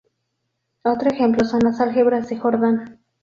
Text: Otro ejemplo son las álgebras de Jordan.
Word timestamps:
Otro 0.83 1.11
ejemplo 1.11 1.45
son 1.45 1.59
las 1.59 1.79
álgebras 1.79 2.27
de 2.27 2.37
Jordan. 2.39 2.99